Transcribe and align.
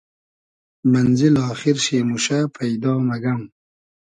مئنزیل 0.91 1.35
آخیر 1.51 1.77
شی 1.83 1.97
موشۂ 2.09 2.39
پݷدا 2.53 2.93
مئگئم 3.07 3.41